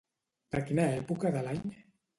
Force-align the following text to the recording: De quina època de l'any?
De 0.55 0.63
quina 0.71 0.89
època 0.97 1.35
de 1.37 1.47
l'any? 1.51 1.65